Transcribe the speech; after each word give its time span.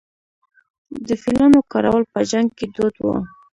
د 1.07 1.09
فیلانو 1.21 1.59
کارول 1.71 2.03
په 2.13 2.19
جنګ 2.31 2.47
کې 2.57 2.65
دود 2.75 2.95
و 3.03 3.07